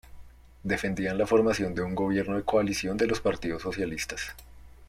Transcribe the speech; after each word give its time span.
Defendían 0.63 1.15
la 1.19 1.27
formación 1.27 1.75
de 1.75 1.83
un 1.83 1.93
Gobierno 1.93 2.35
de 2.35 2.41
coalición 2.41 2.97
de 2.97 3.05
los 3.05 3.21
partidos 3.21 3.61
socialistas. 3.61 4.31